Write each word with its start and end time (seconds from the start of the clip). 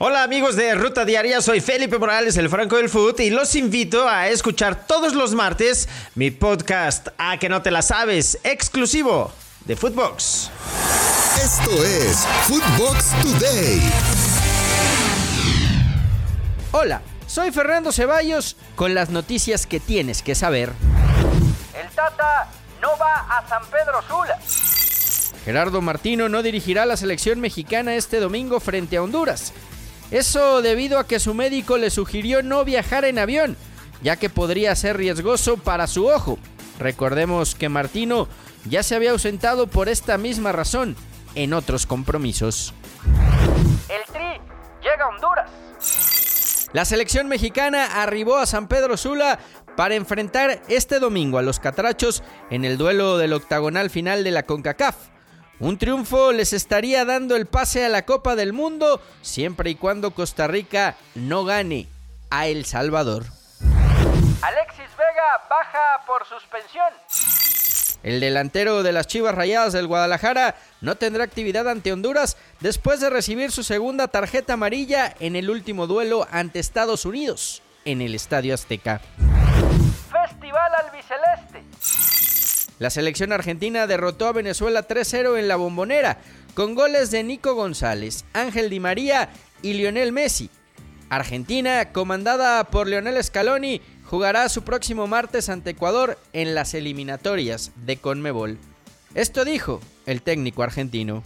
Hola 0.00 0.22
amigos 0.22 0.54
de 0.54 0.76
Ruta 0.76 1.04
Diaria, 1.04 1.40
soy 1.40 1.60
Felipe 1.60 1.98
Morales, 1.98 2.36
el 2.36 2.48
Franco 2.48 2.76
del 2.76 2.88
Foot, 2.88 3.18
y 3.18 3.30
los 3.30 3.56
invito 3.56 4.08
a 4.08 4.28
escuchar 4.28 4.86
todos 4.86 5.12
los 5.12 5.34
martes 5.34 5.88
mi 6.14 6.30
podcast 6.30 7.08
A 7.18 7.36
que 7.38 7.48
no 7.48 7.62
te 7.62 7.72
la 7.72 7.82
sabes, 7.82 8.38
exclusivo 8.44 9.32
de 9.64 9.74
Footbox. 9.74 10.52
Esto 11.42 11.84
es 11.84 12.24
Footbox 12.46 13.10
Today. 13.22 13.80
Hola, 16.70 17.02
soy 17.26 17.50
Fernando 17.50 17.90
Ceballos 17.90 18.54
con 18.76 18.94
las 18.94 19.10
noticias 19.10 19.66
que 19.66 19.80
tienes 19.80 20.22
que 20.22 20.36
saber. 20.36 20.74
El 21.74 21.88
Tata 21.88 22.48
no 22.80 22.90
va 22.98 23.36
a 23.36 23.48
San 23.48 23.62
Pedro 23.66 24.00
Sula. 24.06 24.38
Gerardo 25.44 25.80
Martino 25.80 26.28
no 26.28 26.44
dirigirá 26.44 26.86
la 26.86 26.96
selección 26.96 27.40
mexicana 27.40 27.96
este 27.96 28.20
domingo 28.20 28.60
frente 28.60 28.96
a 28.96 29.02
Honduras. 29.02 29.52
Eso 30.10 30.62
debido 30.62 30.98
a 30.98 31.06
que 31.06 31.20
su 31.20 31.34
médico 31.34 31.76
le 31.76 31.90
sugirió 31.90 32.42
no 32.42 32.64
viajar 32.64 33.04
en 33.04 33.18
avión, 33.18 33.56
ya 34.02 34.16
que 34.16 34.30
podría 34.30 34.74
ser 34.74 34.96
riesgoso 34.96 35.58
para 35.58 35.86
su 35.86 36.06
ojo. 36.06 36.38
Recordemos 36.78 37.54
que 37.54 37.68
Martino 37.68 38.28
ya 38.64 38.82
se 38.82 38.94
había 38.94 39.10
ausentado 39.10 39.66
por 39.66 39.88
esta 39.88 40.16
misma 40.16 40.52
razón 40.52 40.96
en 41.34 41.52
otros 41.52 41.86
compromisos. 41.86 42.72
El 43.88 44.12
Tri 44.12 44.40
llega 44.82 45.04
a 45.04 45.08
Honduras. 45.08 45.50
La 46.72 46.84
selección 46.84 47.28
mexicana 47.28 48.02
arribó 48.02 48.36
a 48.36 48.46
San 48.46 48.68
Pedro 48.68 48.96
Sula 48.96 49.38
para 49.76 49.94
enfrentar 49.94 50.62
este 50.68 50.98
domingo 50.98 51.38
a 51.38 51.42
los 51.42 51.60
Catrachos 51.60 52.22
en 52.50 52.64
el 52.64 52.76
duelo 52.76 53.16
del 53.16 53.32
octagonal 53.32 53.90
final 53.90 54.24
de 54.24 54.30
la 54.30 54.42
CONCACAF. 54.44 54.96
Un 55.60 55.76
triunfo 55.76 56.32
les 56.32 56.52
estaría 56.52 57.04
dando 57.04 57.34
el 57.34 57.46
pase 57.46 57.84
a 57.84 57.88
la 57.88 58.04
Copa 58.04 58.36
del 58.36 58.52
Mundo 58.52 59.00
siempre 59.22 59.70
y 59.70 59.74
cuando 59.74 60.12
Costa 60.12 60.46
Rica 60.46 60.96
no 61.16 61.44
gane 61.44 61.88
a 62.30 62.46
El 62.46 62.64
Salvador. 62.64 63.24
Alexis 64.40 64.96
Vega 64.96 65.42
baja 65.50 66.04
por 66.06 66.24
suspensión. 66.26 66.92
El 68.04 68.20
delantero 68.20 68.84
de 68.84 68.92
las 68.92 69.08
Chivas 69.08 69.34
Rayadas 69.34 69.72
del 69.72 69.88
Guadalajara 69.88 70.54
no 70.80 70.94
tendrá 70.94 71.24
actividad 71.24 71.68
ante 71.68 71.92
Honduras 71.92 72.36
después 72.60 73.00
de 73.00 73.10
recibir 73.10 73.50
su 73.50 73.64
segunda 73.64 74.06
tarjeta 74.06 74.52
amarilla 74.52 75.12
en 75.18 75.34
el 75.34 75.50
último 75.50 75.88
duelo 75.88 76.28
ante 76.30 76.60
Estados 76.60 77.04
Unidos 77.04 77.62
en 77.84 78.00
el 78.00 78.14
Estadio 78.14 78.54
Azteca. 78.54 79.00
La 82.78 82.90
selección 82.90 83.32
argentina 83.32 83.86
derrotó 83.86 84.26
a 84.26 84.32
Venezuela 84.32 84.86
3-0 84.86 85.38
en 85.38 85.48
la 85.48 85.56
bombonera, 85.56 86.18
con 86.54 86.74
goles 86.74 87.10
de 87.10 87.24
Nico 87.24 87.54
González, 87.54 88.24
Ángel 88.32 88.70
Di 88.70 88.80
María 88.80 89.30
y 89.62 89.74
Lionel 89.74 90.12
Messi. 90.12 90.50
Argentina, 91.10 91.92
comandada 91.92 92.62
por 92.64 92.86
Lionel 92.86 93.22
Scaloni, 93.22 93.80
jugará 94.04 94.48
su 94.48 94.62
próximo 94.62 95.06
martes 95.06 95.48
ante 95.48 95.70
Ecuador 95.70 96.18
en 96.32 96.54
las 96.54 96.74
eliminatorias 96.74 97.72
de 97.84 97.96
Conmebol. 97.96 98.58
Esto 99.14 99.44
dijo 99.44 99.80
el 100.06 100.22
técnico 100.22 100.62
argentino. 100.62 101.22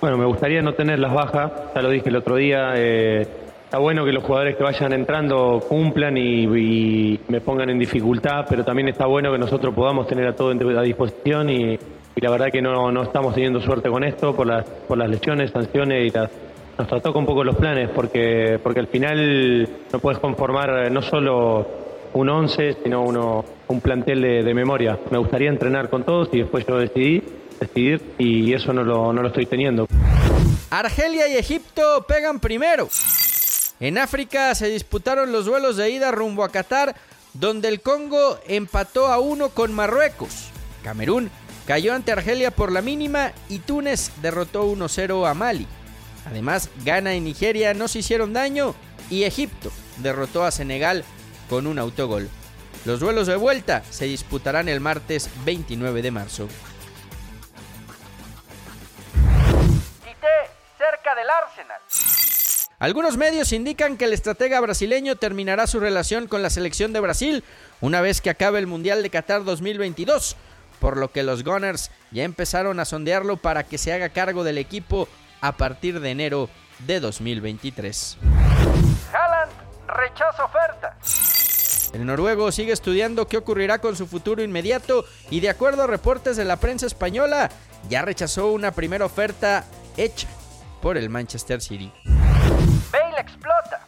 Bueno, 0.00 0.16
me 0.16 0.26
gustaría 0.26 0.62
no 0.62 0.74
tener 0.74 0.98
las 0.98 1.12
bajas, 1.12 1.50
ya 1.74 1.82
lo 1.82 1.90
dije 1.90 2.08
el 2.08 2.16
otro 2.16 2.36
día. 2.36 2.72
eh, 2.76 3.26
está 3.66 3.78
bueno 3.78 4.04
que 4.04 4.12
los 4.12 4.22
jugadores 4.22 4.56
que 4.56 4.62
vayan 4.62 4.92
entrando 4.92 5.60
cumplan 5.68 6.16
y, 6.16 7.18
me 7.26 7.40
pongan 7.40 7.68
en 7.68 7.80
dificultad, 7.80 8.46
pero 8.48 8.64
también 8.64 8.88
está 8.88 9.06
bueno 9.06 9.32
que 9.32 9.38
nosotros 9.38 9.74
podamos 9.74 10.06
tener 10.06 10.28
a 10.28 10.36
todo 10.36 10.50
a 10.50 10.82
disposición 10.82 11.50
y, 11.50 11.76
la 12.16 12.30
verdad 12.30 12.46
que 12.50 12.62
no, 12.62 12.90
no 12.92 13.02
estamos 13.02 13.34
teniendo 13.34 13.60
suerte 13.60 13.90
con 13.90 14.02
esto 14.04 14.34
por 14.34 14.46
las, 14.46 14.64
por 14.64 14.96
las 14.96 15.10
lesiones, 15.10 15.50
sanciones 15.50 16.06
y 16.06 16.10
las, 16.16 16.30
nos 16.78 16.86
trató 16.86 17.12
con 17.12 17.22
un 17.22 17.26
poco 17.26 17.44
los 17.44 17.56
planes 17.56 17.90
porque, 17.90 18.58
porque 18.62 18.80
al 18.80 18.86
final 18.86 19.68
no 19.92 19.98
puedes 19.98 20.20
conformar 20.20 20.86
eh, 20.86 20.90
no 20.90 21.02
solo 21.02 21.66
un 22.14 22.28
11, 22.28 22.76
sino 22.84 23.02
uno, 23.02 23.44
un 23.68 23.80
plantel 23.80 24.22
de, 24.22 24.42
de 24.44 24.54
memoria. 24.54 24.98
Me 25.10 25.18
gustaría 25.18 25.50
entrenar 25.50 25.90
con 25.90 26.04
todos 26.04 26.28
y 26.32 26.38
después 26.38 26.64
yo 26.66 26.78
decidí 26.78 27.22
decidir 27.60 28.00
y 28.16 28.52
eso 28.54 28.72
no 28.72 28.84
lo, 28.84 29.12
no 29.12 29.22
lo 29.22 29.28
estoy 29.28 29.46
teniendo. 29.46 29.86
Argelia 30.70 31.28
y 31.28 31.36
Egipto 31.36 32.06
pegan 32.08 32.40
primero. 32.40 32.88
En 33.78 33.98
África 33.98 34.54
se 34.54 34.68
disputaron 34.68 35.32
los 35.32 35.44
duelos 35.44 35.76
de 35.76 35.90
ida 35.90 36.10
rumbo 36.10 36.44
a 36.44 36.48
Qatar, 36.48 36.96
donde 37.34 37.68
el 37.68 37.80
Congo 37.80 38.38
empató 38.46 39.08
a 39.08 39.18
uno 39.18 39.50
con 39.50 39.72
Marruecos. 39.72 40.48
Camerún 40.82 41.30
cayó 41.66 41.94
ante 41.94 42.12
Argelia 42.12 42.50
por 42.50 42.72
la 42.72 42.80
mínima 42.80 43.32
y 43.48 43.58
Túnez 43.58 44.10
derrotó 44.22 44.64
1-0 44.70 45.28
a 45.28 45.34
Mali. 45.34 45.66
Además, 46.24 46.70
Ghana 46.84 47.14
y 47.14 47.20
Nigeria 47.20 47.74
no 47.74 47.88
se 47.88 47.98
hicieron 47.98 48.32
daño 48.32 48.74
y 49.10 49.24
Egipto 49.24 49.70
derrotó 49.98 50.44
a 50.44 50.50
Senegal 50.50 51.04
con 51.48 51.66
un 51.66 51.78
autogol. 51.78 52.28
Los 52.84 53.00
duelos 53.00 53.26
de 53.26 53.36
vuelta 53.36 53.82
se 53.90 54.06
disputarán 54.06 54.68
el 54.68 54.80
martes 54.80 55.28
29 55.44 56.02
de 56.02 56.10
marzo. 56.10 56.48
Algunos 62.86 63.16
medios 63.16 63.52
indican 63.52 63.96
que 63.96 64.04
el 64.04 64.12
estratega 64.12 64.60
brasileño 64.60 65.16
terminará 65.16 65.66
su 65.66 65.80
relación 65.80 66.28
con 66.28 66.40
la 66.40 66.50
selección 66.50 66.92
de 66.92 67.00
Brasil 67.00 67.42
una 67.80 68.00
vez 68.00 68.20
que 68.20 68.30
acabe 68.30 68.60
el 68.60 68.68
Mundial 68.68 69.02
de 69.02 69.10
Qatar 69.10 69.42
2022, 69.42 70.36
por 70.78 70.96
lo 70.96 71.10
que 71.10 71.24
los 71.24 71.42
Gunners 71.42 71.90
ya 72.12 72.22
empezaron 72.22 72.78
a 72.78 72.84
sondearlo 72.84 73.38
para 73.38 73.64
que 73.64 73.76
se 73.76 73.92
haga 73.92 74.10
cargo 74.10 74.44
del 74.44 74.56
equipo 74.56 75.08
a 75.40 75.56
partir 75.56 75.98
de 75.98 76.12
enero 76.12 76.48
de 76.86 77.00
2023. 77.00 78.18
Haaland 79.12 79.50
rechaza 79.88 80.44
oferta. 80.44 80.96
El 81.92 82.06
noruego 82.06 82.52
sigue 82.52 82.70
estudiando 82.70 83.26
qué 83.26 83.38
ocurrirá 83.38 83.80
con 83.80 83.96
su 83.96 84.06
futuro 84.06 84.44
inmediato 84.44 85.04
y 85.28 85.40
de 85.40 85.50
acuerdo 85.50 85.82
a 85.82 85.86
reportes 85.88 86.36
de 86.36 86.44
la 86.44 86.58
prensa 86.58 86.86
española, 86.86 87.50
ya 87.88 88.02
rechazó 88.02 88.52
una 88.52 88.70
primera 88.70 89.04
oferta 89.04 89.64
hecha 89.96 90.28
por 90.80 90.96
el 90.96 91.10
Manchester 91.10 91.60
City. 91.60 91.92
Explota. 93.26 93.86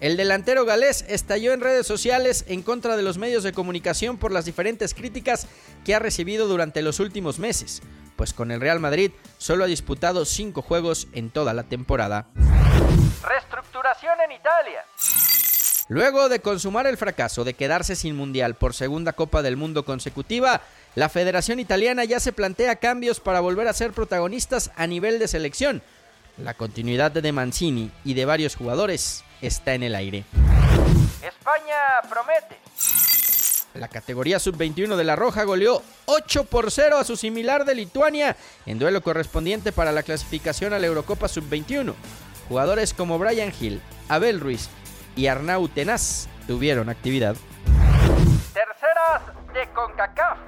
El 0.00 0.16
delantero 0.16 0.64
galés 0.64 1.04
estalló 1.08 1.52
en 1.52 1.60
redes 1.60 1.86
sociales 1.86 2.44
en 2.46 2.62
contra 2.62 2.96
de 2.96 3.02
los 3.02 3.18
medios 3.18 3.42
de 3.42 3.52
comunicación 3.52 4.16
por 4.16 4.30
las 4.30 4.44
diferentes 4.44 4.94
críticas 4.94 5.48
que 5.84 5.94
ha 5.94 5.98
recibido 5.98 6.46
durante 6.46 6.82
los 6.82 7.00
últimos 7.00 7.40
meses, 7.40 7.82
pues 8.14 8.32
con 8.32 8.52
el 8.52 8.60
Real 8.60 8.78
Madrid 8.78 9.10
solo 9.38 9.64
ha 9.64 9.66
disputado 9.66 10.24
5 10.24 10.62
juegos 10.62 11.08
en 11.14 11.30
toda 11.30 11.52
la 11.52 11.64
temporada. 11.64 12.28
Reestructuración 13.22 14.20
en 14.24 14.32
Italia. 14.32 14.84
Luego 15.88 16.28
de 16.28 16.40
consumar 16.40 16.86
el 16.86 16.98
fracaso 16.98 17.44
de 17.44 17.54
quedarse 17.54 17.96
sin 17.96 18.14
mundial 18.14 18.54
por 18.54 18.74
segunda 18.74 19.14
Copa 19.14 19.42
del 19.42 19.56
Mundo 19.56 19.84
consecutiva, 19.84 20.60
la 20.94 21.08
Federación 21.08 21.58
Italiana 21.58 22.04
ya 22.04 22.20
se 22.20 22.32
plantea 22.32 22.76
cambios 22.76 23.20
para 23.20 23.40
volver 23.40 23.66
a 23.66 23.72
ser 23.72 23.92
protagonistas 23.92 24.70
a 24.76 24.86
nivel 24.86 25.18
de 25.18 25.28
selección. 25.28 25.82
La 26.42 26.54
continuidad 26.54 27.10
de 27.10 27.32
Mancini 27.32 27.90
y 28.04 28.14
de 28.14 28.24
varios 28.24 28.54
jugadores 28.54 29.24
está 29.40 29.74
en 29.74 29.82
el 29.82 29.94
aire. 29.96 30.24
España 31.20 32.00
promete. 32.08 32.58
La 33.74 33.88
categoría 33.88 34.38
sub-21 34.38 34.96
de 34.96 35.04
La 35.04 35.16
Roja 35.16 35.42
goleó 35.44 35.82
8 36.06 36.44
por 36.44 36.70
0 36.70 36.98
a 36.98 37.04
su 37.04 37.16
similar 37.16 37.64
de 37.64 37.74
Lituania 37.74 38.36
en 38.66 38.78
duelo 38.78 39.02
correspondiente 39.02 39.72
para 39.72 39.92
la 39.92 40.02
clasificación 40.02 40.72
a 40.72 40.78
la 40.78 40.86
Eurocopa 40.86 41.28
sub-21. 41.28 41.94
Jugadores 42.48 42.94
como 42.94 43.18
Brian 43.18 43.52
Hill, 43.60 43.82
Abel 44.08 44.40
Ruiz 44.40 44.68
y 45.16 45.26
Arnau 45.26 45.68
Tenaz 45.68 46.28
tuvieron 46.46 46.88
actividad. 46.88 47.36
Terceras 48.54 49.22
de 49.52 49.68
CONCACAF. 49.74 50.47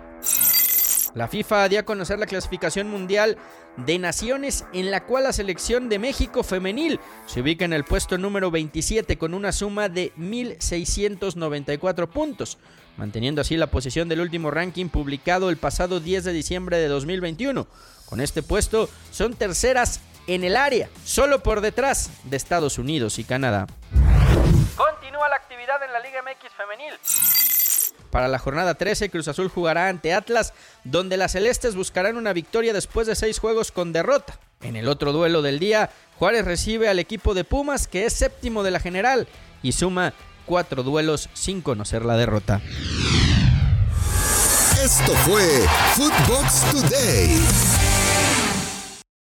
La 1.15 1.29
FIFA 1.29 1.69
dio 1.69 1.81
a 1.81 1.85
conocer 1.85 2.19
la 2.19 2.27
clasificación 2.27 2.89
mundial 2.89 3.37
de 3.77 3.99
naciones 3.99 4.65
en 4.73 4.91
la 4.91 5.05
cual 5.05 5.25
la 5.25 5.33
selección 5.33 5.89
de 5.89 5.99
México 5.99 6.43
femenil 6.43 7.01
se 7.27 7.41
ubica 7.41 7.65
en 7.65 7.73
el 7.73 7.85
puesto 7.85 8.17
número 8.17 8.51
27 8.51 9.19
con 9.19 9.35
una 9.35 9.53
suma 9.53 9.89
de 9.89 10.13
1.694 10.15 12.09
puntos, 12.09 12.59
manteniendo 12.97 13.41
así 13.41 13.57
la 13.57 13.69
posición 13.69 14.09
del 14.09 14.21
último 14.21 14.51
ranking 14.51 14.89
publicado 14.89 15.51
el 15.51 15.57
pasado 15.57 15.99
10 15.99 16.25
de 16.25 16.33
diciembre 16.33 16.79
de 16.79 16.89
2021. 16.89 17.67
Con 18.07 18.21
este 18.21 18.43
puesto 18.43 18.89
son 19.11 19.35
terceras 19.35 20.01
en 20.27 20.45
el 20.45 20.57
área, 20.57 20.89
solo 21.05 21.43
por 21.43 21.61
detrás 21.61 22.11
de 22.25 22.37
Estados 22.37 22.79
Unidos 22.79 23.19
y 23.19 23.25
Canadá. 23.25 23.67
Continúa 24.77 25.29
la 25.29 25.37
actividad 25.37 25.83
en 25.83 25.93
la 25.93 26.01
Liga 26.01 26.23
MX 26.23 26.53
femenil. 26.57 26.95
Para 28.11 28.29
la 28.29 28.39
jornada 28.39 28.75
13, 28.75 29.11
Cruz 29.11 29.29
Azul 29.29 29.49
jugará 29.49 29.89
ante 29.89 30.13
Atlas, 30.13 30.53
donde 30.85 31.17
las 31.17 31.33
celestes 31.33 31.75
buscarán 31.75 32.17
una 32.17 32.33
victoria 32.33 32.73
después 32.73 33.07
de 33.07 33.15
seis 33.15 33.39
juegos 33.39 33.73
con 33.73 33.93
derrota. 33.93 34.39
En 34.63 34.77
el 34.77 34.89
otro 34.89 35.13
duelo 35.13 35.43
del 35.43 35.59
día, 35.59 35.91
Juárez 36.19 36.45
recibe 36.45 36.89
al 36.89 36.99
equipo 36.99 37.35
de 37.35 37.45
Pumas, 37.45 37.87
que 37.87 38.05
es 38.05 38.13
séptimo 38.13 38.63
de 38.63 38.73
la 38.73 38.81
general, 38.81 39.27
y 39.63 39.73
suma 39.73 40.13
cuatro 40.45 40.83
duelos 40.83 41.31
sin 41.33 41.63
conocer 41.63 42.05
la 42.05 42.17
derrota. 42.17 42.61
Esto 44.83 45.13
fue 45.25 45.67
Footbox 45.95 46.71
Today. 46.73 47.80